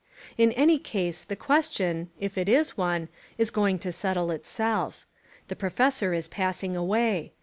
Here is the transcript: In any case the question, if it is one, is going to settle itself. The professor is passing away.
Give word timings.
In 0.35 0.51
any 0.53 0.79
case 0.79 1.23
the 1.23 1.35
question, 1.35 2.09
if 2.19 2.35
it 2.35 2.49
is 2.49 2.75
one, 2.75 3.07
is 3.37 3.51
going 3.51 3.77
to 3.85 3.91
settle 3.91 4.31
itself. 4.31 5.05
The 5.47 5.55
professor 5.55 6.11
is 6.15 6.27
passing 6.27 6.75
away. 6.75 7.33